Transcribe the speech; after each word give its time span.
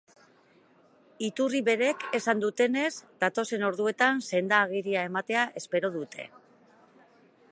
Iturri 1.27 1.59
berek 1.67 2.05
esan 2.19 2.41
dutenez, 2.45 2.89
datozen 3.25 3.67
orduetan 3.69 4.25
senda-agiria 4.31 5.05
ematea 5.13 5.47
espero 5.63 5.95
dute. 5.99 6.29